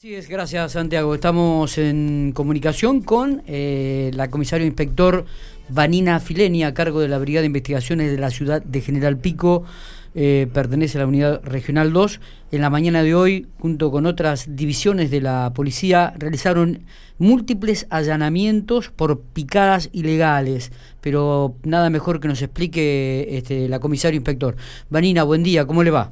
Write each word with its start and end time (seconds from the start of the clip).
Sí, 0.00 0.14
es, 0.14 0.30
gracias 0.30 0.72
Santiago. 0.72 1.14
Estamos 1.14 1.76
en 1.76 2.32
comunicación 2.34 3.02
con 3.02 3.42
eh, 3.46 4.10
la 4.14 4.30
comisario 4.30 4.66
inspector 4.66 5.26
Vanina 5.68 6.20
Fileni, 6.20 6.64
a 6.64 6.72
cargo 6.72 7.00
de 7.00 7.08
la 7.08 7.18
Brigada 7.18 7.42
de 7.42 7.48
Investigaciones 7.48 8.10
de 8.10 8.16
la 8.16 8.30
ciudad 8.30 8.62
de 8.62 8.80
General 8.80 9.18
Pico. 9.18 9.64
Eh, 10.14 10.48
pertenece 10.54 10.96
a 10.96 11.02
la 11.02 11.06
Unidad 11.06 11.42
Regional 11.44 11.92
2. 11.92 12.18
En 12.50 12.62
la 12.62 12.70
mañana 12.70 13.02
de 13.02 13.14
hoy, 13.14 13.48
junto 13.58 13.90
con 13.90 14.06
otras 14.06 14.56
divisiones 14.56 15.10
de 15.10 15.20
la 15.20 15.52
policía, 15.54 16.14
realizaron 16.16 16.80
múltiples 17.18 17.86
allanamientos 17.90 18.88
por 18.88 19.20
picadas 19.20 19.90
ilegales. 19.92 20.72
Pero 21.02 21.56
nada 21.62 21.90
mejor 21.90 22.20
que 22.20 22.28
nos 22.28 22.40
explique 22.40 23.36
este, 23.36 23.68
la 23.68 23.80
comisario 23.80 24.16
inspector. 24.16 24.56
Vanina, 24.88 25.24
buen 25.24 25.42
día, 25.42 25.66
¿cómo 25.66 25.82
le 25.82 25.90
va? 25.90 26.10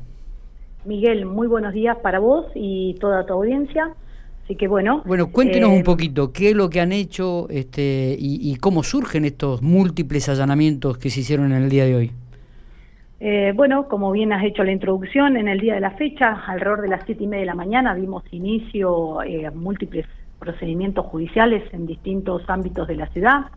Miguel, 0.84 1.26
muy 1.26 1.46
buenos 1.46 1.74
días 1.74 1.96
para 1.98 2.18
vos 2.18 2.46
y 2.54 2.94
toda 2.94 3.26
tu 3.26 3.34
audiencia. 3.34 3.94
Así 4.44 4.56
que 4.56 4.66
bueno. 4.66 5.02
Bueno, 5.04 5.30
cuéntenos 5.30 5.68
un 5.68 5.80
eh, 5.80 5.84
poquito 5.84 6.32
qué 6.32 6.50
es 6.50 6.56
lo 6.56 6.70
que 6.70 6.80
han 6.80 6.92
hecho 6.92 7.46
este, 7.50 8.16
y, 8.18 8.56
cómo 8.56 8.82
surgen 8.82 9.26
estos 9.26 9.60
múltiples 9.60 10.26
allanamientos 10.30 10.96
que 10.96 11.10
se 11.10 11.20
hicieron 11.20 11.52
en 11.52 11.64
el 11.64 11.68
día 11.68 11.84
de 11.84 11.94
hoy. 11.94 12.12
Eh, 13.20 13.52
bueno, 13.54 13.88
como 13.88 14.10
bien 14.10 14.32
has 14.32 14.42
hecho 14.44 14.64
la 14.64 14.72
introducción, 14.72 15.36
en 15.36 15.48
el 15.48 15.60
día 15.60 15.74
de 15.74 15.80
la 15.80 15.90
fecha, 15.90 16.44
alrededor 16.46 16.80
de 16.80 16.88
las 16.88 17.02
siete 17.04 17.24
y 17.24 17.26
media 17.26 17.40
de 17.40 17.46
la 17.46 17.54
mañana, 17.54 17.94
dimos 17.94 18.22
inicio 18.30 19.22
eh, 19.22 19.44
a 19.44 19.50
múltiples 19.50 20.06
procedimientos 20.38 21.04
judiciales 21.04 21.62
en 21.74 21.86
distintos 21.86 22.42
ámbitos 22.48 22.88
de 22.88 22.96
la 22.96 23.08
ciudad. 23.08 23.50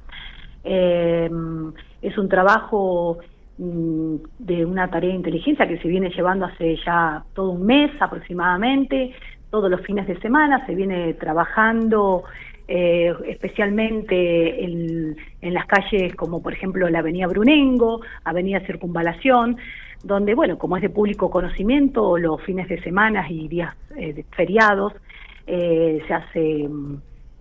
es 0.65 2.17
un 2.17 2.27
trabajo 2.27 3.19
de 3.57 4.65
una 4.65 4.89
tarea 4.89 5.11
de 5.11 5.17
inteligencia 5.17 5.67
que 5.67 5.77
se 5.77 5.87
viene 5.87 6.09
llevando 6.09 6.45
hace 6.45 6.77
ya 6.83 7.23
todo 7.33 7.51
un 7.51 7.65
mes 7.65 7.91
aproximadamente, 7.99 9.13
todos 9.49 9.69
los 9.69 9.81
fines 9.81 10.07
de 10.07 10.19
semana, 10.19 10.65
se 10.65 10.73
viene 10.73 11.13
trabajando 11.13 12.23
eh, 12.67 13.13
especialmente 13.27 14.63
en, 14.63 15.17
las 15.41 15.65
calles 15.65 16.15
como 16.15 16.41
por 16.41 16.53
ejemplo 16.53 16.89
la 16.89 16.99
Avenida 16.99 17.27
Brunengo, 17.27 18.01
Avenida 18.23 18.61
Circunvalación, 18.61 19.57
donde, 20.03 20.33
bueno, 20.33 20.57
como 20.57 20.77
es 20.77 20.81
de 20.81 20.89
público 20.89 21.29
conocimiento, 21.29 22.17
los 22.17 22.41
fines 22.43 22.69
de 22.69 22.81
semana 22.81 23.29
y 23.29 23.49
días 23.49 23.75
eh, 23.97 24.23
feriados 24.31 24.93
eh, 25.45 26.01
se 26.07 26.13
hace 26.13 26.69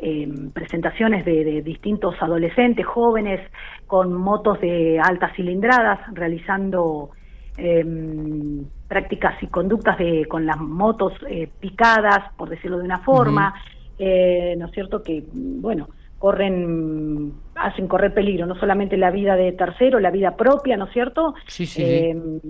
mm, 0.00 0.50
presentaciones 0.50 1.24
de, 1.24 1.62
distintos 1.62 2.14
adolescentes, 2.20 2.86
jóvenes, 2.86 3.40
con 3.86 4.12
motos 4.14 4.60
de 4.60 4.98
altas 4.98 5.34
cilindradas, 5.36 5.98
realizando 6.14 7.10
em, 7.56 8.64
prácticas 8.88 9.42
y 9.42 9.46
conductas 9.46 9.98
de, 9.98 10.26
con 10.26 10.46
las 10.46 10.58
motos 10.58 11.12
eh, 11.28 11.48
picadas, 11.60 12.32
por 12.36 12.48
decirlo 12.48 12.78
de 12.78 12.84
una 12.84 12.98
forma, 12.98 13.54
eh, 13.98 14.54
¿no 14.58 14.66
es 14.66 14.72
cierto? 14.72 15.02
Que, 15.02 15.24
bueno, 15.32 15.88
corren, 16.18 17.32
hacen 17.54 17.88
correr 17.88 18.12
peligro, 18.12 18.46
no 18.46 18.54
solamente 18.54 18.96
la 18.96 19.10
vida 19.10 19.36
de 19.36 19.52
tercero, 19.52 20.00
la 20.00 20.10
vida 20.10 20.36
propia, 20.36 20.76
¿no 20.76 20.84
es 20.84 20.92
cierto? 20.92 21.34
Sí, 21.46 21.66
sí. 21.66 21.82
Em, 21.82 22.40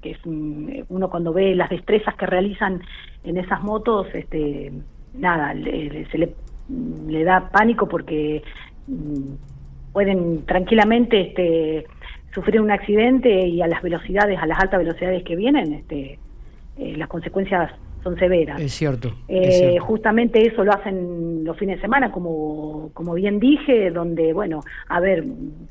que 0.00 0.10
es 0.10 0.18
uno 0.26 1.08
cuando 1.08 1.32
ve 1.32 1.54
las 1.54 1.70
destrezas 1.70 2.16
que 2.16 2.26
realizan 2.26 2.80
en 3.22 3.36
esas 3.36 3.62
motos, 3.62 4.08
este, 4.12 4.72
nada, 5.14 5.54
se 5.54 6.18
le 6.18 6.34
le 7.08 7.24
da 7.24 7.50
pánico 7.50 7.88
porque 7.88 8.42
mm, 8.86 9.92
pueden 9.92 10.44
tranquilamente 10.46 11.20
este, 11.20 11.84
sufrir 12.34 12.60
un 12.60 12.70
accidente 12.70 13.46
y 13.46 13.62
a 13.62 13.66
las 13.66 13.82
velocidades, 13.82 14.38
a 14.38 14.46
las 14.46 14.58
altas 14.58 14.80
velocidades 14.80 15.22
que 15.24 15.36
vienen, 15.36 15.74
este, 15.74 16.18
eh, 16.78 16.96
las 16.96 17.08
consecuencias 17.08 17.72
son 18.02 18.18
severas. 18.18 18.60
Es 18.60 18.72
cierto, 18.72 19.12
eh, 19.28 19.78
Justamente 19.78 20.46
eso 20.46 20.64
lo 20.64 20.72
hacen 20.72 21.44
los 21.44 21.56
fines 21.56 21.76
de 21.76 21.82
semana, 21.82 22.10
como, 22.10 22.90
como 22.94 23.14
bien 23.14 23.38
dije, 23.38 23.90
donde, 23.90 24.32
bueno, 24.32 24.60
a 24.88 25.00
ver, 25.00 25.24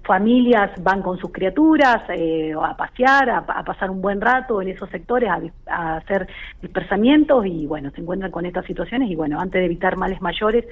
familias 0.03 0.71
van 0.81 1.01
con 1.01 1.17
sus 1.17 1.31
criaturas 1.31 2.03
eh, 2.09 2.53
a 2.53 2.75
pasear, 2.75 3.29
a, 3.29 3.63
pasar 3.63 3.89
un 3.89 4.01
buen 4.01 4.21
rato 4.21 4.61
en 4.61 4.69
esos 4.69 4.89
sectores, 4.89 5.29
a, 5.67 5.97
hacer 5.97 6.27
dispersamientos 6.61 7.45
y, 7.45 7.65
bueno, 7.65 7.91
se 7.91 8.01
encuentran 8.01 8.31
con 8.31 8.45
estas 8.45 8.65
situaciones 8.65 9.09
y, 9.09 9.15
bueno, 9.15 9.39
antes 9.39 9.59
de 9.59 9.65
evitar 9.65 9.97
males 9.97 10.21
mayores, 10.21 10.65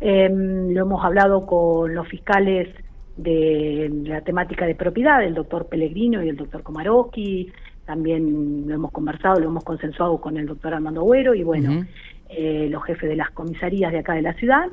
em, 0.00 0.72
lo 0.72 0.82
hemos 0.82 1.04
hablado 1.04 1.46
con 1.46 1.94
los 1.94 2.06
fiscales 2.08 2.68
de 3.16 3.90
la 4.04 4.22
temática 4.22 4.66
de 4.66 4.74
propiedad, 4.74 5.22
el 5.22 5.34
doctor 5.34 5.66
Pellegrino 5.66 6.22
y 6.22 6.28
el 6.28 6.36
doctor 6.36 6.62
Komarowski, 6.62 7.52
también 7.84 8.68
lo 8.68 8.74
hemos 8.74 8.92
conversado, 8.92 9.40
lo 9.40 9.46
hemos 9.46 9.64
consensuado 9.64 10.18
con 10.20 10.36
el 10.36 10.46
doctor 10.46 10.74
Armando 10.74 11.00
Agüero 11.00 11.34
y 11.34 11.42
bueno, 11.42 11.84
eh, 12.28 12.68
los 12.70 12.84
jefes 12.84 13.08
de 13.08 13.16
las 13.16 13.30
comisarías 13.30 13.92
de 13.92 13.98
acá 13.98 14.14
de 14.14 14.22
la 14.22 14.34
ciudad. 14.34 14.68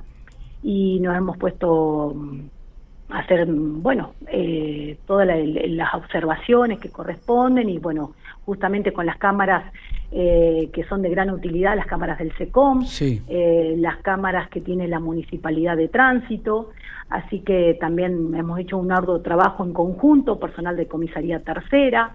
Y 0.62 1.00
nos 1.00 1.16
hemos 1.16 1.38
puesto 1.38 2.14
mm, 2.16 2.40
a 3.10 3.20
hacer, 3.20 3.48
bueno, 3.48 4.14
eh, 4.32 4.98
todas 5.08 5.28
las 5.28 5.94
observaciones 5.96 6.80
que 6.80 6.90
corresponden 6.90 7.70
y 7.70 7.80
bueno, 7.80 8.14
justamente 8.46 8.94
con 8.94 9.06
las 9.06 9.18
cámaras 9.18 9.72
eh, 10.12 10.70
que 10.72 10.84
son 10.84 11.02
de 11.02 11.10
gran 11.10 11.32
utilidad, 11.32 11.76
las 11.76 11.88
cámaras 11.88 12.20
del 12.20 12.36
SECOM, 12.38 12.86
las 13.78 13.98
cámaras 13.98 14.50
que 14.50 14.62
tiene 14.62 14.88
la 14.88 15.00
Municipalidad 15.00 15.78
de 15.78 15.88
Tránsito, 15.88 16.70
así 17.10 17.40
que 17.40 17.78
también 17.80 18.36
hemos 18.36 18.60
hecho 18.60 18.78
un 18.78 18.92
arduo 18.92 19.22
trabajo 19.22 19.64
en 19.64 19.74
conjunto, 19.74 20.40
personal 20.40 20.76
de 20.76 20.88
comisaría 20.88 21.40
tercera, 21.40 22.14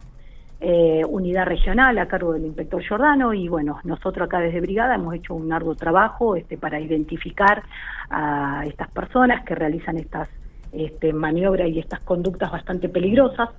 eh, 0.66 1.04
unidad 1.06 1.44
regional 1.44 1.98
a 1.98 2.08
cargo 2.08 2.32
del 2.32 2.46
inspector 2.46 2.82
Giordano 2.82 3.34
y 3.34 3.48
bueno, 3.48 3.80
nosotros 3.84 4.26
acá 4.26 4.40
desde 4.40 4.62
Brigada 4.62 4.94
hemos 4.94 5.14
hecho 5.14 5.34
un 5.34 5.52
arduo 5.52 5.74
trabajo 5.74 6.36
este, 6.36 6.56
para 6.56 6.80
identificar 6.80 7.62
a 8.08 8.64
estas 8.66 8.90
personas 8.90 9.44
que 9.44 9.54
realizan 9.54 9.98
estas 9.98 10.26
este, 10.72 11.12
maniobras 11.12 11.68
y 11.68 11.80
estas 11.80 12.00
conductas 12.00 12.50
bastante 12.50 12.88
peligrosas 12.88 13.50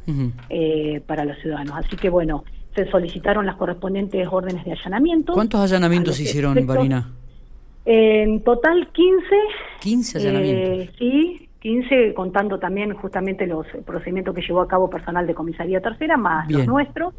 eh, 0.50 1.00
para 1.06 1.26
los 1.26 1.38
ciudadanos. 1.38 1.76
Así 1.78 1.96
que 1.96 2.10
bueno, 2.10 2.44
se 2.74 2.90
solicitaron 2.90 3.46
las 3.46 3.56
correspondientes 3.56 4.28
órdenes 4.32 4.66
de 4.66 4.72
allanamiento. 4.72 5.34
¿Cuántos 5.34 5.62
allanamientos 5.62 6.20
hicieron, 6.20 6.66
Marina? 6.66 7.12
En 7.86 8.42
total 8.42 8.90
15. 8.92 9.26
15 9.80 10.18
allanamientos. 10.18 10.70
Eh, 10.70 10.92
sí, 10.98 11.45
15, 11.66 12.14
contando 12.14 12.60
también 12.60 12.94
justamente 12.94 13.48
los 13.48 13.66
procedimientos 13.88 14.36
que 14.36 14.44
llevó 14.44 14.62
a 14.62 14.68
cabo 14.68 14.88
personal 14.88 15.26
de 15.26 15.34
comisaría 15.34 15.82
tercera, 15.82 16.16
más 16.16 16.48
los 16.48 16.68
nuestros, 16.68 17.16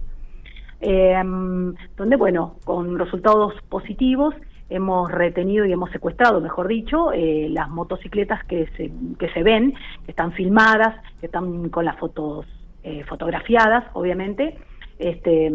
em, 0.81 1.75
donde, 1.97 2.15
bueno, 2.15 2.55
con 2.65 2.97
resultados 2.97 3.55
positivos 3.69 4.37
hemos 4.71 5.11
retenido 5.11 5.67
y 5.67 5.73
hemos 5.73 5.91
secuestrado, 5.91 6.41
mejor 6.41 6.69
dicho, 6.69 7.13
eh, 7.13 7.49
las 7.51 7.69
motocicletas 7.71 8.45
que 8.45 8.69
se, 8.77 8.93
que 9.19 9.29
se 9.31 9.43
ven, 9.43 9.73
que 10.05 10.13
están 10.13 10.31
filmadas, 10.31 10.95
que 11.19 11.27
están 11.27 11.69
con 11.71 11.85
las 11.85 11.97
fotos 11.97 12.47
eh, 12.85 13.03
fotografiadas, 13.03 13.87
obviamente. 13.95 14.57
Este, 15.01 15.53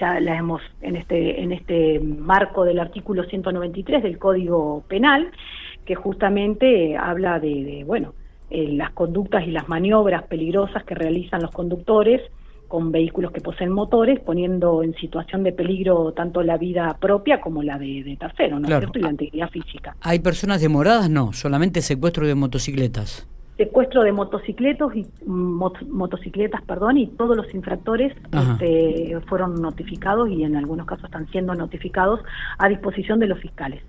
ya 0.00 0.18
las 0.20 0.38
hemos 0.38 0.62
en 0.80 0.96
este 0.96 1.42
en 1.42 1.52
este 1.52 2.00
marco 2.00 2.64
del 2.64 2.80
artículo 2.80 3.24
193 3.24 4.02
del 4.02 4.18
Código 4.18 4.82
Penal 4.88 5.30
que 5.88 5.94
justamente 5.94 6.98
habla 6.98 7.40
de, 7.40 7.82
bueno, 7.86 8.12
eh, 8.50 8.72
las 8.72 8.90
conductas 8.90 9.46
y 9.46 9.50
las 9.50 9.70
maniobras 9.70 10.24
peligrosas 10.24 10.84
que 10.84 10.94
realizan 10.94 11.40
los 11.40 11.50
conductores 11.50 12.20
con 12.68 12.92
vehículos 12.92 13.32
que 13.32 13.40
poseen 13.40 13.72
motores, 13.72 14.20
poniendo 14.20 14.82
en 14.82 14.94
situación 14.96 15.44
de 15.44 15.52
peligro 15.52 16.12
tanto 16.12 16.42
la 16.42 16.58
vida 16.58 16.94
propia 17.00 17.40
como 17.40 17.62
la 17.62 17.78
de, 17.78 18.02
de 18.04 18.16
tercero, 18.18 18.60
¿no 18.60 18.68
es 18.68 18.78
cierto? 18.78 18.98
Y 18.98 19.02
la 19.02 19.10
integridad 19.12 19.48
física. 19.48 19.96
¿Hay 20.02 20.18
personas 20.18 20.60
demoradas? 20.60 21.08
No, 21.08 21.32
solamente 21.32 21.80
secuestro 21.80 22.26
de 22.26 22.34
motocicletas. 22.34 23.26
Secuestro 23.56 24.02
de 24.02 24.12
motocicletas 24.12 24.94
y 24.94 25.06
motocicletas, 25.24 26.60
perdón, 26.66 26.98
y 26.98 27.06
todos 27.06 27.34
los 27.34 27.54
infractores 27.54 28.12
este, 28.30 29.18
fueron 29.26 29.54
notificados 29.54 30.28
y 30.28 30.44
en 30.44 30.54
algunos 30.54 30.86
casos 30.86 31.06
están 31.06 31.26
siendo 31.28 31.54
notificados 31.54 32.20
a 32.58 32.68
disposición 32.68 33.18
de 33.20 33.28
los 33.28 33.40
fiscales 33.40 33.82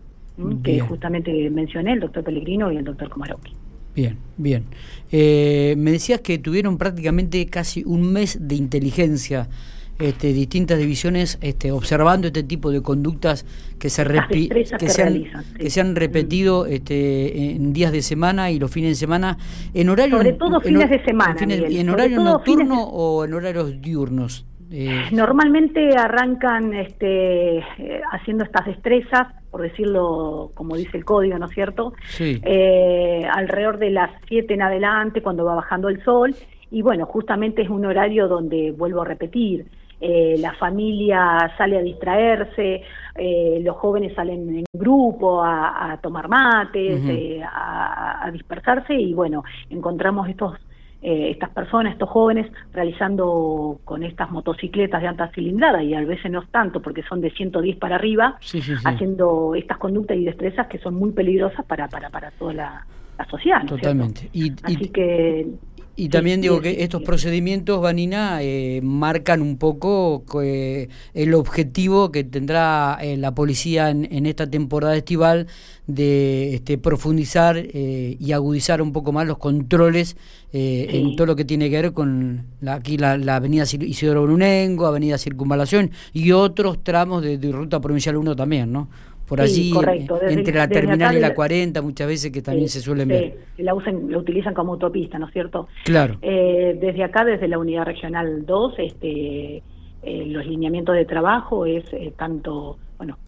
que 0.64 0.80
justamente 0.80 1.50
mencioné, 1.50 1.94
el 1.94 2.00
doctor 2.00 2.24
Pellegrino 2.24 2.72
y 2.72 2.78
el 2.78 2.84
doctor 2.84 3.10
Komarowski. 3.10 3.54
Bien, 3.96 4.18
bien. 4.38 4.66
Eh, 5.12 5.76
me 5.78 5.92
decías 5.92 6.22
que 6.22 6.38
tuvieron 6.38 6.78
prácticamente 6.78 7.46
casi 7.48 7.84
un 7.86 8.14
mes 8.14 8.48
de 8.48 8.56
inteligencia, 8.56 9.50
este, 10.00 10.32
distintas 10.32 10.78
divisiones 10.78 11.38
este, 11.42 11.74
observando 11.74 12.28
este 12.28 12.44
tipo 12.44 12.72
de 12.72 12.82
conductas 12.82 13.46
que 13.78 13.90
se, 13.90 14.04
que, 14.06 14.64
se, 14.90 15.04
han, 15.04 15.24
que 15.58 15.70
se 15.70 15.82
han 15.82 15.96
repetido 15.96 16.66
este, 16.66 17.52
en 17.52 17.74
días 17.74 17.92
de 17.92 18.02
semana 18.02 18.52
y 18.52 18.60
los 18.60 18.72
fines 18.72 18.92
de 18.92 18.96
semana. 18.96 19.38
En 19.74 19.90
horario 19.90 20.18
sobre 20.18 20.34
todo 20.34 20.62
fines 20.62 20.90
de 20.90 21.04
semana 21.04 21.36
en, 21.42 21.90
horario 21.90 22.24
nocturno 22.24 22.84
o 22.84 23.26
en 23.26 23.34
horarios 23.34 23.82
diurnos 23.82 24.46
eh, 24.72 25.06
Normalmente 25.12 25.98
arrancan 25.98 26.74
este, 26.74 27.58
eh, 27.58 28.02
haciendo 28.12 28.44
estas 28.44 28.68
destrezas, 28.68 29.28
por 29.52 29.62
decirlo 29.62 30.52
como 30.54 30.76
dice 30.76 30.98
el 30.98 31.06
código, 31.06 31.38
¿no 31.38 31.48
es 31.48 31.54
cierto? 31.54 31.94
Sí. 32.10 32.42
Eh, 32.44 33.28
alrededor 33.32 33.78
de 33.78 33.92
las 33.92 34.12
7 34.28 34.54
en 34.54 34.62
adelante, 34.62 35.22
cuando 35.22 35.46
va 35.46 35.56
bajando 35.56 35.90
el 35.90 36.04
sol, 36.04 36.36
y 36.72 36.82
bueno, 36.82 37.06
justamente 37.06 37.62
es 37.64 37.70
un 37.70 37.86
horario 37.86 38.28
donde, 38.28 38.72
vuelvo 38.72 39.02
a 39.02 39.06
repetir, 39.06 39.66
eh, 40.02 40.36
la 40.40 40.54
familia 40.54 41.54
sale 41.58 41.78
a 41.78 41.82
distraerse, 41.82 42.84
eh, 43.16 43.60
los 43.62 43.76
jóvenes 43.76 44.14
salen 44.16 44.58
en 44.60 44.64
grupo 44.72 45.44
a, 45.44 46.00
tomar 46.02 46.30
mates, 46.30 47.02
a, 47.44 48.26
a, 48.26 48.32
dispersarse 48.32 48.94
y 48.94 49.14
bueno, 49.14 49.44
encontramos 49.70 50.30
estos 50.30 50.58
eh, 51.02 51.30
estas 51.32 51.50
personas, 51.52 51.94
estos 51.94 52.10
jóvenes, 52.10 52.52
realizando 52.74 53.80
con 53.86 54.04
estas 54.04 54.32
motocicletas 54.32 55.02
de 55.02 55.08
alta 55.08 55.30
cilindrada, 55.30 55.82
y 55.82 55.94
a 55.94 56.02
veces 56.02 56.32
no 56.32 56.42
es 56.42 56.50
tanto 56.50 56.82
porque 56.82 57.04
son 57.04 57.22
de 57.22 57.32
110 57.32 57.78
para 57.78 57.96
arriba, 57.96 58.38
haciendo 58.86 59.56
estas 59.56 59.78
conductas 59.78 60.18
y 60.18 60.26
destrezas 60.26 60.68
que 60.68 60.80
son 60.80 60.96
muy 60.96 61.12
peligrosas 61.12 61.66
para, 61.66 61.88
para, 61.88 62.10
para 62.10 62.32
toda 62.32 62.54
la, 62.54 62.86
sociedad. 63.30 63.66
Totalmente. 63.66 64.30
Y, 64.34 64.52
Así 64.64 64.90
que 64.90 65.48
y 66.00 66.08
también 66.08 66.40
digo 66.40 66.62
que 66.62 66.82
estos 66.82 67.02
procedimientos, 67.02 67.82
Vanina, 67.82 68.42
eh, 68.42 68.80
marcan 68.82 69.42
un 69.42 69.58
poco 69.58 70.24
eh, 70.42 70.88
el 71.14 71.34
objetivo 71.34 72.10
que 72.10 72.24
tendrá 72.24 72.98
eh, 73.02 73.18
la 73.18 73.36
policía 73.36 73.90
en, 73.90 74.26
esta 74.26 74.50
temporada 74.50 74.96
estival 74.96 75.48
de 75.88 76.56
este, 76.56 76.78
profundizar 76.78 77.62
y 77.74 78.32
agudizar 78.32 78.82
un 78.82 78.94
poco 78.94 79.12
más 79.12 79.28
los 79.28 79.40
controles 79.40 80.16
en 80.54 81.18
todo 81.18 81.28
lo 81.28 81.36
que 81.36 81.44
tiene 81.44 81.70
que 81.70 81.82
ver 81.82 81.94
con 81.94 82.46
la, 82.62 82.76
aquí 82.76 82.98
la, 82.98 83.16
avenida 83.36 83.64
Isidoro 83.64 84.24
Brunengo, 84.24 84.86
avenida 84.86 85.18
Circunvalación 85.18 85.92
y 86.14 86.32
otros 86.32 86.82
tramos 86.82 87.24
de, 87.24 87.38
de 87.38 87.52
Ruta 87.52 87.82
Provincial 87.82 88.16
1 88.16 88.36
también, 88.38 88.72
¿no? 88.72 88.90
Por 89.30 89.42
allí, 89.42 89.72
entre 90.28 90.56
la 90.56 90.68
terminal 90.68 91.16
y 91.16 91.20
la 91.20 91.36
40, 91.36 91.84
muchas 91.84 92.08
veces 92.08 92.32
que 92.32 92.42
también 92.42 92.68
se 92.68 92.82
suelen 92.82 93.08
ver. 93.08 93.38
La, 93.60 93.76
usen, 93.76 94.12
la 94.12 94.18
utilizan 94.18 94.56
como 94.56 94.74
autopista, 94.74 95.20
¿no 95.20 95.28
es 95.28 95.34
cierto? 95.34 95.68
Claro. 95.86 96.18
Eh, 96.24 96.76
desde 96.82 97.04
acá, 97.04 97.24
desde 97.24 97.48
la 97.48 97.60
Unidad 97.60 97.86
Regional 97.86 98.44
2, 98.44 98.74
este, 98.80 99.58
eh, 100.02 100.26
los 100.26 100.48
lineamientos 100.48 100.96
de 100.96 101.06
trabajo 101.06 101.68
es 101.68 101.84
eh, 101.94 102.12
tanto, 102.18 102.78
bueno, 102.98 103.20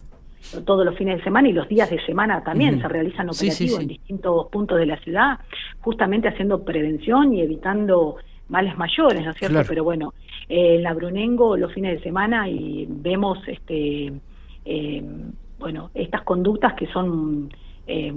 todos 0.64 0.84
los 0.84 0.96
fines 0.96 1.18
de 1.18 1.22
semana 1.22 1.48
y 1.48 1.52
los 1.52 1.68
días 1.68 1.88
de 1.88 2.04
semana 2.04 2.42
también 2.42 2.82
se 2.82 2.88
realizan 2.88 3.30
operativos 3.30 3.80
en 3.80 3.86
distintos 3.86 4.48
puntos 4.48 4.78
de 4.80 4.86
la 4.86 4.96
ciudad, 4.98 5.38
justamente 5.82 6.26
haciendo 6.26 6.64
prevención 6.64 7.32
y 7.32 7.42
evitando 7.42 8.16
males 8.48 8.76
mayores, 8.76 9.24
¿no 9.24 9.30
es 9.30 9.36
cierto? 9.36 9.60
Pero 9.68 9.84
bueno, 9.84 10.14
en 10.48 10.82
la 10.82 10.94
Brunengo 10.94 11.56
los 11.56 11.72
fines 11.72 11.98
de 11.98 12.02
semana 12.02 12.48
y 12.48 12.88
vemos 12.88 13.38
este 13.46 14.12
bueno, 15.62 15.90
estas 15.94 16.22
conductas 16.22 16.74
que 16.74 16.88
son 16.88 17.48
eh, 17.86 18.12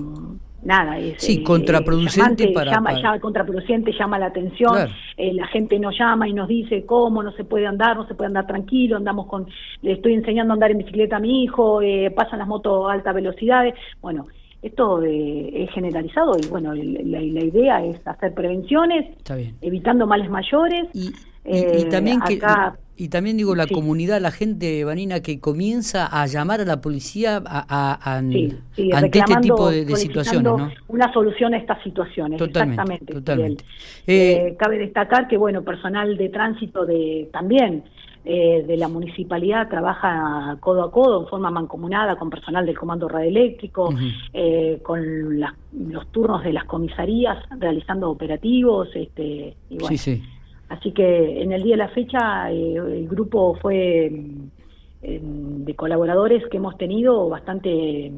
nada 0.63 0.97
es 0.97 1.21
sí, 1.21 1.43
contraproducente 1.43 2.47
para, 2.47 2.71
llama, 2.71 3.19
contraproducente 3.19 3.91
llama 3.91 4.17
la 4.17 4.27
atención 4.27 4.89
eh, 5.15 5.31
la 5.31 5.45
gente 5.47 5.77
nos 5.77 5.95
llama 5.95 6.27
y 6.27 6.33
nos 6.33 6.47
dice 6.47 6.87
cómo 6.87 7.21
no 7.21 7.31
se 7.33 7.43
puede 7.43 7.67
andar 7.67 7.95
no 7.95 8.07
se 8.07 8.15
puede 8.15 8.29
andar 8.29 8.47
tranquilo 8.47 8.97
andamos 8.97 9.27
con 9.27 9.45
le 9.83 9.91
estoy 9.91 10.15
enseñando 10.15 10.53
a 10.53 10.55
andar 10.55 10.71
en 10.71 10.79
bicicleta 10.79 11.17
a 11.17 11.19
mi 11.19 11.43
hijo 11.43 11.83
eh, 11.83 12.09
pasan 12.09 12.39
las 12.39 12.47
motos 12.47 12.89
a 12.89 12.93
alta 12.93 13.13
velocidades. 13.13 13.75
Bueno 14.01 14.25
esto 14.63 15.03
es 15.03 15.69
generalizado 15.69 16.31
y 16.41 16.47
bueno 16.47 16.73
la, 16.73 17.21
idea 17.21 17.85
es 17.85 17.99
hacer 18.07 18.33
prevenciones 18.33 19.15
evitando 19.61 20.07
males 20.07 20.27
mayores 20.31 20.87
y, 20.95 21.85
también 21.89 22.19
que 22.21 22.39
y 22.97 23.09
también 23.09 23.35
digo, 23.35 23.55
la 23.55 23.67
comunidad, 23.67 24.21
la 24.21 24.31
gente, 24.31 24.83
Vanina, 24.85 25.19
que 25.19 25.39
comienza 25.41 26.07
a 26.07 26.25
llamar 26.27 26.61
a 26.61 26.65
la 26.65 26.79
policía 26.79 27.43
a, 27.45 27.99
ante 28.15 28.55
este 28.77 29.35
tipo 29.41 29.69
de, 29.69 29.85
situaciones. 29.95 30.43
¿no? 30.43 30.69
Una 30.87 31.11
solución 31.11 31.53
a 31.53 31.57
estas 31.57 31.83
situaciones. 31.83 32.39
Totalmente. 32.39 33.11
Exactamente. 33.11 33.65
Eh, 34.07 34.47
eh, 34.47 34.55
cabe 34.57 34.77
destacar 34.77 35.27
que, 35.27 35.35
bueno, 35.35 35.61
personal 35.63 36.15
de 36.15 36.29
tránsito 36.29 36.85
de 36.85 37.27
también 37.33 37.83
eh, 38.23 38.63
de 38.65 38.77
la 38.77 38.87
municipalidad 38.87 39.67
trabaja 39.67 40.55
codo 40.61 40.83
a 40.83 40.91
codo, 40.91 41.23
en 41.23 41.27
forma 41.27 41.51
mancomunada, 41.51 42.15
con 42.15 42.29
personal 42.29 42.65
del 42.65 42.77
Comando 42.77 43.09
Radioeléctrico, 43.09 43.93
con 44.83 45.39
los 45.39 46.07
turnos 46.13 46.43
de 46.45 46.53
las 46.53 46.63
comisarías, 46.63 47.39
realizando 47.59 48.09
operativos. 48.09 48.87
este 48.95 49.57
y 49.69 49.77
bueno, 49.77 49.89
sí, 49.89 49.97
sí 49.97 50.23
Así 50.69 50.91
que 50.91 51.41
en 51.41 51.51
el 51.51 51.63
día 51.63 51.73
de 51.75 51.83
la 51.83 51.89
fecha 51.89 52.51
eh, 52.51 52.75
el 52.75 53.07
grupo 53.07 53.55
fue 53.61 54.09
mm, 54.09 55.63
de 55.63 55.75
colaboradores 55.75 56.43
que 56.49 56.57
hemos 56.57 56.77
tenido 56.77 57.29
bastante 57.29 58.11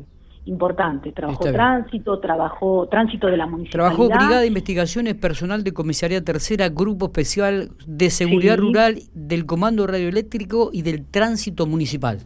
importante. 0.47 1.11
Trabajó 1.11 1.43
tránsito, 1.43 2.19
trabajó 2.19 2.87
tránsito 2.87 3.27
de 3.27 3.37
la 3.37 3.45
municipalidad. 3.45 3.95
Trabajó 3.95 4.07
Brigada 4.07 4.41
de 4.41 4.47
Investigaciones, 4.47 5.15
personal 5.15 5.63
de 5.63 5.73
Comisaría 5.73 6.23
Tercera, 6.23 6.69
Grupo 6.69 7.07
Especial 7.07 7.69
de 7.85 8.09
Seguridad 8.09 8.57
Rural, 8.57 8.99
del 9.13 9.45
Comando 9.45 9.85
Radioeléctrico 9.85 10.69
y 10.71 10.81
del 10.81 11.05
Tránsito 11.05 11.65
Municipal. 11.65 12.19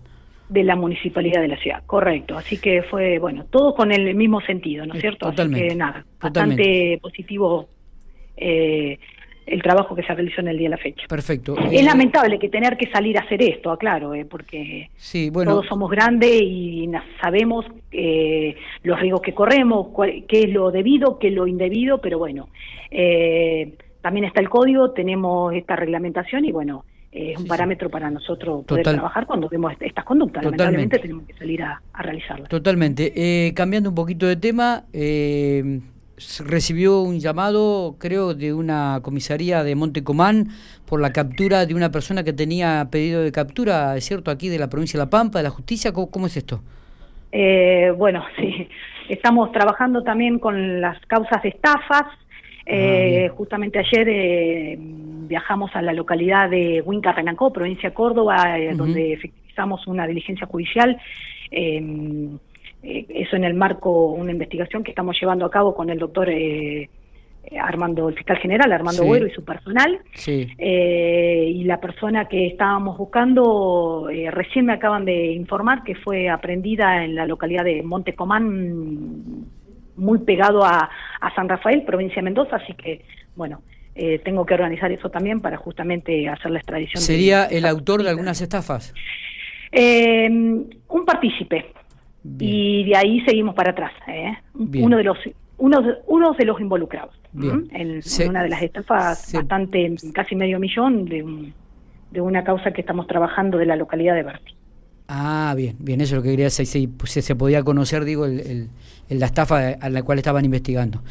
De 0.49 0.63
la 0.63 0.75
municipalidad 0.75 1.41
de 1.41 1.47
la 1.47 1.57
ciudad, 1.57 1.83
correcto. 1.85 2.37
Así 2.37 2.57
que 2.57 2.83
fue, 2.83 3.19
bueno, 3.19 3.45
todo 3.49 3.73
con 3.73 3.91
el 3.91 4.13
mismo 4.15 4.41
sentido, 4.41 4.85
¿no 4.85 4.93
es 4.93 5.01
cierto? 5.01 5.29
Totalmente. 5.29 5.65
Así 5.65 5.73
que 5.73 5.75
nada, 5.75 6.05
bastante 6.19 6.99
positivo 7.01 7.69
eh, 8.37 8.99
el 9.45 9.61
trabajo 9.61 9.95
que 9.95 10.03
se 10.03 10.13
realizó 10.13 10.41
en 10.41 10.49
el 10.49 10.57
día 10.57 10.67
de 10.67 10.75
la 10.75 10.77
fecha. 10.77 11.05
Perfecto. 11.07 11.57
Es 11.57 11.81
eh, 11.81 11.83
lamentable 11.83 12.39
que 12.39 12.49
tener 12.49 12.77
que 12.77 12.89
salir 12.91 13.17
a 13.17 13.21
hacer 13.21 13.41
esto, 13.41 13.71
aclaro, 13.71 14.13
eh, 14.13 14.25
porque 14.25 14.89
todos 15.33 15.65
somos 15.67 15.89
grandes 15.89 16.41
y 16.41 16.89
sabemos 17.21 17.65
eh, 17.91 18.55
los 18.83 18.99
riesgos 18.99 19.21
que 19.21 19.33
corremos, 19.33 19.87
qué 20.27 20.43
es 20.43 20.49
lo 20.49 20.71
debido, 20.71 21.17
qué 21.19 21.29
es 21.29 21.33
lo 21.33 21.47
indebido, 21.47 21.99
pero 21.99 22.17
bueno, 22.17 22.49
eh, 22.89 23.73
también 24.01 24.25
está 24.25 24.41
el 24.41 24.49
código, 24.49 24.91
tenemos 24.91 25.53
esta 25.53 25.75
reglamentación 25.75 26.45
y 26.45 26.51
bueno, 26.51 26.85
es 27.11 27.37
un 27.37 27.45
parámetro 27.45 27.89
para 27.89 28.09
nosotros 28.09 28.63
poder 28.63 28.83
trabajar 28.83 29.25
cuando 29.25 29.49
vemos 29.49 29.73
estas 29.81 30.05
conductas. 30.05 30.45
Lamentablemente 30.45 30.97
tenemos 30.97 31.25
que 31.25 31.33
salir 31.33 31.61
a, 31.61 31.81
a 31.91 32.03
realizarlas. 32.03 32.47
Totalmente. 32.47 33.53
cambiando 33.53 33.89
un 33.89 33.95
poquito 33.95 34.27
de 34.27 34.37
tema, 34.37 34.85
eh, 34.93 35.81
recibió 36.45 37.01
un 37.01 37.19
llamado, 37.19 37.95
creo, 37.99 38.33
de 38.33 38.53
una 38.53 38.99
comisaría 39.01 39.63
de 39.63 39.75
Montecomán 39.75 40.49
por 40.85 41.01
la 41.01 41.13
captura 41.13 41.65
de 41.65 41.73
una 41.73 41.91
persona 41.91 42.23
que 42.23 42.33
tenía 42.33 42.87
pedido 42.91 43.23
de 43.23 43.31
captura, 43.31 43.95
¿es 43.95 44.05
cierto?, 44.05 44.31
aquí 44.31 44.49
de 44.49 44.59
la 44.59 44.69
provincia 44.69 44.99
de 44.99 45.05
La 45.05 45.09
Pampa, 45.09 45.39
de 45.39 45.43
la 45.43 45.49
justicia. 45.49 45.93
¿Cómo, 45.93 46.27
es 46.27 46.37
esto? 46.37 46.61
Eh, 47.31 47.91
bueno, 47.97 48.23
sí, 48.37 48.67
estamos 49.09 49.51
trabajando 49.51 50.03
también 50.03 50.39
con 50.39 50.81
las 50.81 50.99
causas 51.05 51.41
de 51.43 51.49
estafas. 51.49 52.03
Ah, 52.03 52.73
eh, 52.73 53.31
justamente 53.35 53.79
ayer 53.79 54.07
eh, 54.07 54.77
viajamos 54.79 55.71
a 55.75 55.81
la 55.81 55.93
localidad 55.93 56.49
de 56.49 56.81
Huinca 56.85 57.11
Renancó, 57.11 57.51
provincia 57.51 57.89
de 57.89 57.95
Córdoba, 57.95 58.55
donde 58.75 59.13
efectuamos 59.13 59.87
una 59.87 60.05
diligencia 60.05 60.45
judicial. 60.45 60.97
Eh, 62.83 63.05
eso 63.09 63.35
en 63.35 63.43
el 63.43 63.53
marco, 63.53 64.11
una 64.11 64.31
investigación 64.31 64.83
que 64.83 64.91
estamos 64.91 65.17
llevando 65.19 65.45
a 65.45 65.51
cabo 65.51 65.75
con 65.75 65.89
el 65.89 65.99
doctor 65.99 66.29
eh, 66.29 66.89
Armando, 67.59 68.09
el 68.09 68.15
fiscal 68.15 68.37
general 68.37 68.71
Armando 68.71 69.03
Güero 69.03 69.27
y 69.27 69.31
su 69.31 69.43
personal. 69.43 69.99
Eh, 70.27 71.51
y 71.53 71.63
la 71.63 71.79
persona 71.79 72.27
que 72.27 72.47
estábamos 72.47 72.97
buscando, 72.97 74.07
recién 74.31 74.65
me 74.65 74.73
acaban 74.73 75.05
de 75.05 75.31
informar 75.33 75.83
que 75.83 75.95
fue 75.95 76.29
aprendida 76.29 77.03
en 77.03 77.15
la 77.15 77.25
localidad 77.25 77.63
de 77.63 77.83
Montecomán, 77.83 79.45
muy 79.95 80.19
pegado 80.19 80.63
a, 80.63 80.89
San 81.35 81.49
Rafael, 81.49 81.83
provincia 81.83 82.15
de 82.17 82.23
Mendoza, 82.23 82.55
así 82.55 82.73
que, 82.73 83.03
bueno. 83.35 83.61
tengo 84.23 84.45
que 84.45 84.53
organizar 84.53 84.91
eso 84.91 85.09
también 85.09 85.41
para 85.41 85.57
justamente 85.57 86.27
hacer 86.27 86.51
la 86.51 86.59
extradición. 86.59 87.01
¿Sería 87.03 87.45
el 87.45 87.65
autor 87.65 88.01
de 88.03 88.09
algunas 88.09 88.41
estafas? 88.41 88.93
un 89.73 91.05
partícipe, 91.05 91.65
y 92.23 92.83
de 92.83 92.95
ahí 92.95 93.21
seguimos 93.21 93.55
para 93.55 93.71
atrás. 93.71 93.91
¿eh? 94.07 94.33
Uno 94.53 94.97
de 94.97 95.03
los 95.03 95.17
uno 95.57 95.79
uno 96.07 96.33
de 96.33 96.45
los 96.45 96.59
involucrados 96.59 97.15
en, 97.33 98.01
una 98.29 98.43
de 98.43 98.49
las 98.49 98.61
estafas 98.61 99.31
bastante 99.33 99.95
casi 100.13 100.35
medio 100.35 100.59
millón 100.59 101.05
de, 101.05 101.53
de 102.11 102.21
una 102.21 102.43
causa 102.43 102.71
que 102.71 102.81
estamos 102.81 103.07
trabajando 103.07 103.57
de 103.57 103.65
la 103.65 103.75
localidad 103.75 104.15
de 104.15 104.23
Berti. 104.23 104.55
Ah, 105.13 105.53
bien, 105.57 105.75
bien, 105.77 105.99
eso 105.99 106.15
es 106.15 106.19
lo 106.19 106.23
que 106.23 106.29
quería 106.29 106.45
decir, 106.45 106.65
si 106.65 107.21
se, 107.21 107.35
podía 107.35 107.63
conocer, 107.63 108.05
digo, 108.05 108.25
el, 108.25 108.69
la 109.09 109.25
estafa 109.25 109.71
a 109.81 109.89
la 109.89 110.03
cual 110.03 110.19
estaban 110.19 110.45
investigando. 110.45 111.01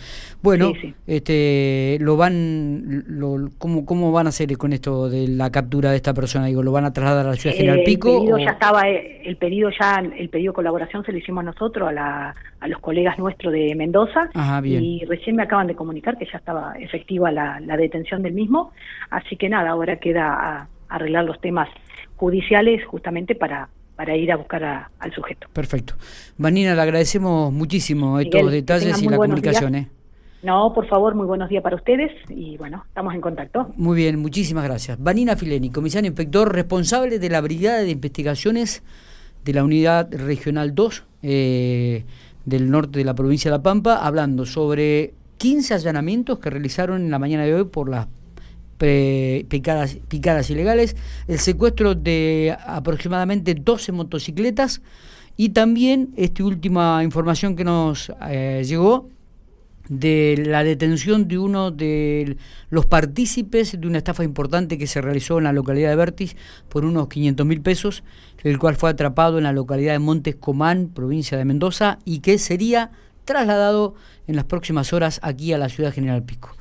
Bueno, 0.43 0.73
este, 1.07 1.99
lo 2.01 2.17
van, 2.17 3.05
lo, 3.07 3.51
¿cómo, 3.59 3.85
¿cómo 3.85 4.11
van 4.11 4.25
a 4.25 4.31
hacer 4.31 4.57
con 4.57 4.73
esto 4.73 5.11
de 5.11 5.29
la 5.29 5.51
captura 5.51 5.91
de 5.91 5.97
esta 5.97 6.15
persona? 6.15 6.47
Digo, 6.47 6.63
¿lo 6.63 6.73
van 6.73 6.87
a 6.87 6.95
trasladar 6.95 7.27
a 7.27 7.31
la 7.33 7.37
ciudad 7.37 7.55
General 7.55 7.83
Pico? 7.85 8.09
El 8.09 8.19
pedido 8.21 8.39
ya 8.39 8.53
estaba, 8.53 8.89
eh, 8.89 9.21
el 9.23 9.37
pedido 9.37 9.69
ya, 9.79 10.03
el 10.17 10.31
pedido 10.31 10.53
de 10.53 10.57
colaboración 10.57 11.05
se 11.05 11.13
lo 11.13 11.19
hicimos 11.19 11.45
nosotros 11.45 11.91
a, 11.91 11.93
la, 11.93 12.35
a 12.59 12.69
los 12.69 12.81
colegas 12.81 13.19
nuestros 13.19 13.53
de 13.53 13.75
Mendoza 13.75 14.31
y 14.65 15.05
recién 15.05 15.37
me 15.37 15.43
acaban 15.43 15.67
de 15.67 15.75
comunicar 15.75 16.17
que 16.17 16.25
ya 16.25 16.39
estaba 16.39 16.73
efectiva 16.79 17.31
la, 17.31 17.61
la 17.61 17.77
detención 17.77 18.23
del 18.23 18.33
mismo, 18.33 18.73
así 19.11 19.37
que 19.37 19.51
nada, 19.51 19.69
ahora 19.69 19.97
queda 19.97 20.69
arreglar 20.89 21.27
los 21.27 21.39
temas 21.43 21.69
judiciales 22.17 22.83
justamente 22.87 23.35
para 23.35 23.69
para 24.01 24.17
ir 24.17 24.33
a 24.33 24.37
buscar 24.37 24.65
al 24.99 25.13
sujeto. 25.13 25.47
Perfecto. 25.53 25.93
Vanina, 26.39 26.75
le 26.75 26.81
agradecemos 26.81 27.53
muchísimo 27.53 28.19
estos 28.19 28.51
detalles 28.51 29.03
y 29.03 29.07
la 29.07 29.19
comunicación. 29.19 29.75
¿eh? 29.75 29.91
No, 30.43 30.73
por 30.73 30.87
favor, 30.89 31.15
muy 31.15 31.27
buenos 31.27 31.51
días 31.51 31.63
para 31.63 31.77
ustedes 31.77 32.11
y 32.31 32.57
bueno, 32.57 32.83
estamos 32.89 33.13
en 33.13 33.21
contacto. 33.21 33.71
Muy 33.77 33.99
bien, 33.99 34.19
muchísimas 34.19 34.65
gracias. 34.65 34.99
Vanina 34.99 35.37
Fileni, 35.37 35.69
comisario 35.69 36.09
inspector 36.09 36.51
responsable 36.51 37.19
de 37.19 37.29
la 37.29 37.43
Brigada 37.43 37.81
de 37.81 37.91
Investigaciones 37.91 38.83
de 39.45 39.53
la 39.53 39.65
Unidad 39.65 40.09
Regional 40.11 40.75
2 40.75 41.05
eh, 41.23 42.05
del 42.47 42.71
norte 42.71 43.01
de 43.01 43.05
la 43.05 43.15
provincia 43.15 43.51
de 43.51 43.59
La 43.59 43.63
Pampa, 43.63 43.97
hablando 43.97 44.47
sobre 44.47 45.13
15 45.37 45.75
allanamientos 45.75 46.39
que 46.39 46.49
realizaron 46.49 47.03
en 47.03 47.11
la 47.11 47.19
mañana 47.19 47.45
de 47.45 47.55
hoy 47.55 47.65
por 47.65 47.91
las 47.91 48.07
picadas, 48.81 49.99
picadas 50.09 50.49
ilegales, 50.51 50.97
el 51.29 51.39
secuestro 51.39 51.95
de 51.95 52.57
aproximadamente 52.67 53.55
12 53.55 53.93
motocicletas 53.93 54.81
y 55.37 55.51
también 55.51 56.13
esta 56.17 56.45
última 56.45 57.05
información 57.05 57.57
que 57.57 57.65
nos 57.65 58.13
eh, 58.29 58.63
llegó 58.67 59.09
de 59.91 60.43
la 60.47 60.63
detención 60.63 61.27
de 61.27 61.37
uno 61.37 61.71
de 61.73 62.37
los 62.71 62.87
partícipes 62.87 63.79
de 63.79 63.87
una 63.87 63.99
estafa 63.99 64.23
importante 64.23 64.79
que 64.79 64.87
se 64.87 65.01
realizó 65.01 65.39
en 65.39 65.45
la 65.45 65.53
localidad 65.53 65.91
de 65.91 65.97
Vertis 65.97 66.37
por 66.69 66.85
unos 66.85 67.09
500 67.09 67.45
mil 67.45 67.61
pesos, 67.61 68.05
el 68.45 68.59
cual 68.59 68.77
fue 68.77 68.89
atrapado 68.89 69.39
en 69.39 69.45
la 69.45 69.53
localidad 69.53 69.93
de 69.93 69.99
Montes 69.99 70.37
Comán, 70.37 70.91
provincia 70.95 71.37
de 71.37 71.45
Mendoza, 71.45 71.99
y 72.05 72.21
que 72.21 72.39
sería 72.39 72.93
trasladado 73.25 73.95
en 74.29 74.37
las 74.37 74.45
próximas 74.45 74.93
horas 74.93 75.19
aquí 75.23 75.53
a 75.53 75.59
la 75.59 75.69
ciudad 75.69 75.93
General 75.93 76.23
Pico. 76.23 76.57